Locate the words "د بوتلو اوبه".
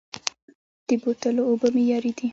0.87-1.67